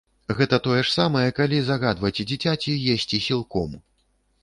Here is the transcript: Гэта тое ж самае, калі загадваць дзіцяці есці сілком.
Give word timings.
Гэта 0.37 0.57
тое 0.67 0.77
ж 0.77 0.87
самае, 0.99 1.27
калі 1.41 1.61
загадваць 1.69 2.23
дзіцяці 2.35 2.77
есці 2.97 3.25
сілком. 3.31 3.81